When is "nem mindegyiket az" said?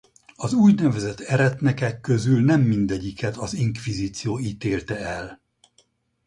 2.43-3.53